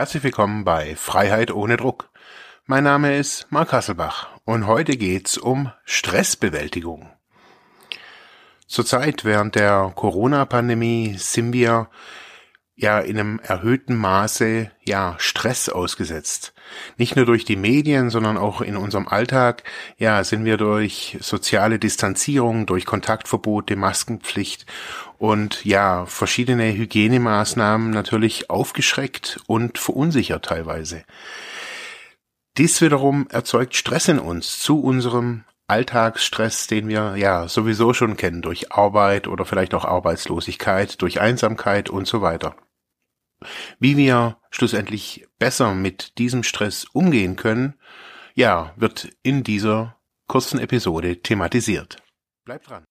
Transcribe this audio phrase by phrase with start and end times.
[0.00, 2.08] Herzlich willkommen bei Freiheit ohne Druck.
[2.64, 7.10] Mein Name ist Mark Hasselbach und heute geht's um Stressbewältigung.
[8.66, 11.90] Zurzeit während der Corona-Pandemie sind wir
[12.80, 16.54] ja in einem erhöhten Maße ja Stress ausgesetzt.
[16.96, 19.64] Nicht nur durch die Medien, sondern auch in unserem Alltag
[19.98, 24.66] ja sind wir durch soziale Distanzierung, durch Kontaktverbote, Maskenpflicht
[25.18, 31.04] und ja verschiedene Hygienemaßnahmen natürlich aufgeschreckt und verunsichert teilweise.
[32.56, 38.42] Dies wiederum erzeugt Stress in uns zu unserem Alltagsstress, den wir ja sowieso schon kennen
[38.42, 42.56] durch Arbeit oder vielleicht auch Arbeitslosigkeit, durch Einsamkeit und so weiter.
[43.78, 47.74] Wie wir schlussendlich besser mit diesem Stress umgehen können,
[48.34, 51.96] ja, wird in dieser kurzen Episode thematisiert.
[52.44, 52.84] Bleibt dran.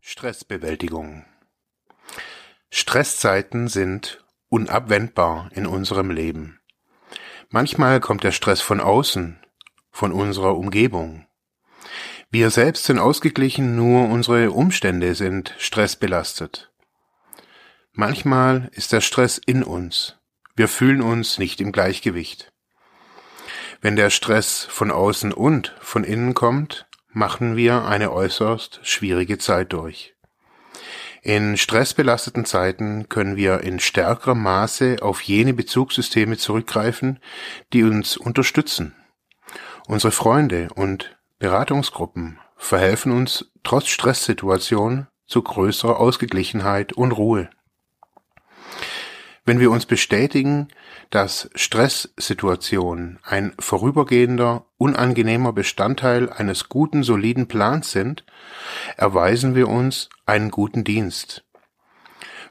[0.00, 1.24] Stressbewältigung.
[2.70, 6.60] Stresszeiten sind unabwendbar in unserem Leben.
[7.50, 9.38] Manchmal kommt der Stress von außen,
[9.90, 11.26] von unserer Umgebung.
[12.30, 16.70] Wir selbst sind ausgeglichen, nur unsere Umstände sind stressbelastet.
[17.92, 20.16] Manchmal ist der Stress in uns.
[20.54, 22.52] Wir fühlen uns nicht im Gleichgewicht.
[23.80, 29.72] Wenn der Stress von außen und von innen kommt, machen wir eine äußerst schwierige Zeit
[29.72, 30.17] durch.
[31.28, 37.18] In stressbelasteten Zeiten können wir in stärkerem Maße auf jene Bezugssysteme zurückgreifen,
[37.74, 38.94] die uns unterstützen.
[39.86, 47.50] Unsere Freunde und Beratungsgruppen verhelfen uns trotz Stresssituationen zu größerer Ausgeglichenheit und Ruhe.
[49.48, 50.68] Wenn wir uns bestätigen,
[51.08, 58.26] dass Stresssituationen ein vorübergehender, unangenehmer Bestandteil eines guten, soliden Plans sind,
[58.98, 61.46] erweisen wir uns einen guten Dienst.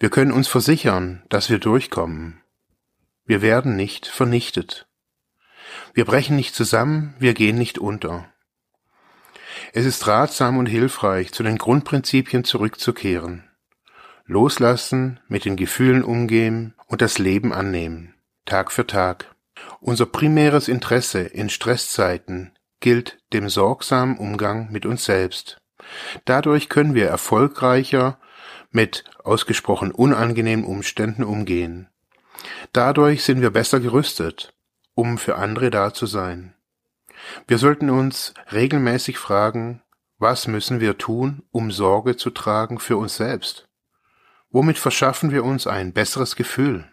[0.00, 2.42] Wir können uns versichern, dass wir durchkommen.
[3.24, 4.86] Wir werden nicht vernichtet.
[5.94, 8.30] Wir brechen nicht zusammen, wir gehen nicht unter.
[9.72, 13.48] Es ist ratsam und hilfreich, zu den Grundprinzipien zurückzukehren.
[14.32, 18.14] Loslassen, mit den Gefühlen umgehen und das Leben annehmen,
[18.46, 19.34] Tag für Tag.
[19.80, 25.60] Unser primäres Interesse in Stresszeiten gilt dem sorgsamen Umgang mit uns selbst.
[26.24, 28.18] Dadurch können wir erfolgreicher
[28.70, 31.88] mit ausgesprochen unangenehmen Umständen umgehen.
[32.72, 34.54] Dadurch sind wir besser gerüstet,
[34.94, 36.54] um für andere da zu sein.
[37.46, 39.82] Wir sollten uns regelmäßig fragen,
[40.18, 43.68] was müssen wir tun, um Sorge zu tragen für uns selbst?
[44.52, 46.84] Womit verschaffen wir uns ein besseres Gefühl?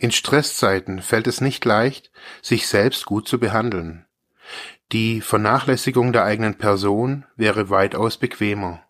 [0.00, 4.06] In Stresszeiten fällt es nicht leicht, sich selbst gut zu behandeln.
[4.92, 8.82] Die Vernachlässigung der eigenen Person wäre weitaus bequemer,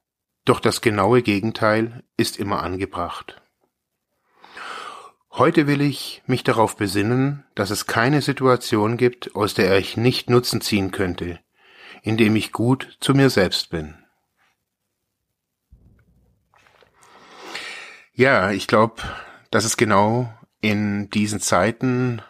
[0.45, 3.41] doch das genaue Gegenteil ist immer angebracht.
[5.31, 10.31] Heute will ich mich darauf besinnen, dass es keine Situation gibt, aus der ich nicht
[10.31, 11.39] Nutzen ziehen könnte,
[12.03, 13.95] indem ich gut zu mir selbst bin.
[18.19, 19.03] Ja, ich glaube,
[19.50, 20.32] dass es genau
[20.62, 22.22] in diesen Zeiten,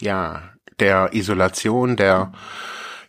[0.00, 0.42] ja,
[0.78, 2.30] der Isolation, der,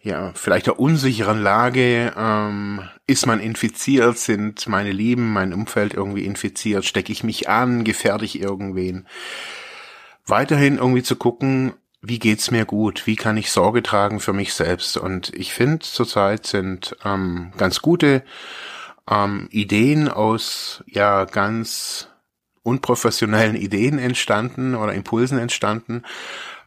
[0.02, 6.26] ja, vielleicht der unsicheren Lage, ähm, ist man infiziert, sind meine Lieben, mein Umfeld irgendwie
[6.26, 9.08] infiziert, stecke ich mich an, gefährde ich irgendwen.
[10.26, 13.06] Weiterhin irgendwie zu gucken, wie geht's mir gut?
[13.06, 14.98] Wie kann ich Sorge tragen für mich selbst?
[14.98, 18.24] Und ich finde, zurzeit sind ähm, ganz gute
[19.12, 22.08] ähm, Ideen aus ja ganz
[22.64, 26.04] unprofessionellen Ideen entstanden oder Impulsen entstanden.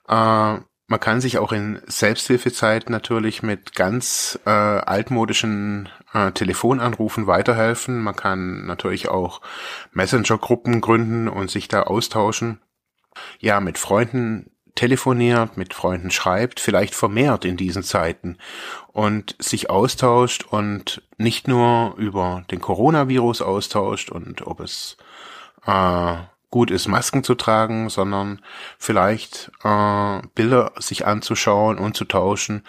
[0.09, 8.03] Äh, man kann sich auch in Selbsthilfezeit natürlich mit ganz äh, altmodischen äh, Telefonanrufen weiterhelfen.
[8.03, 9.41] Man kann natürlich auch
[9.93, 12.61] Messenger-Gruppen gründen und sich da austauschen.
[13.39, 18.39] Ja, mit Freunden telefoniert, mit Freunden schreibt, vielleicht vermehrt in diesen Zeiten
[18.93, 24.97] und sich austauscht und nicht nur über den Coronavirus austauscht und ob es
[25.67, 26.17] äh,
[26.51, 28.41] gut ist, Masken zu tragen, sondern
[28.79, 32.63] vielleicht äh, Bilder sich anzuschauen und zu tauschen,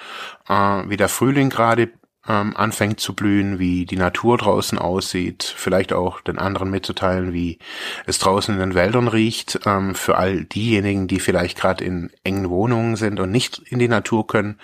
[0.48, 1.92] äh, wie der Frühling gerade
[2.28, 7.60] ähm, anfängt zu blühen, wie die Natur draußen aussieht, vielleicht auch den anderen mitzuteilen, wie
[8.06, 12.50] es draußen in den Wäldern riecht, ähm, für all diejenigen, die vielleicht gerade in engen
[12.50, 14.60] Wohnungen sind und nicht in die Natur können.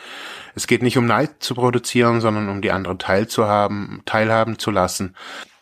[0.56, 5.16] Es geht nicht um Neid zu produzieren, sondern um die anderen teilzuhaben, teilhaben zu lassen,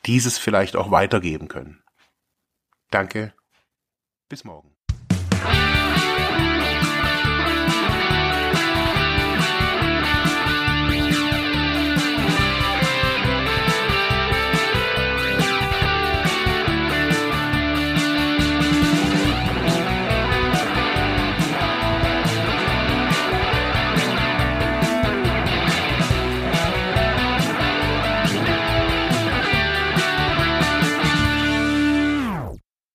[0.06, 1.81] dieses vielleicht auch weitergeben können.
[2.92, 3.34] Danke,
[4.30, 4.75] bis morgen.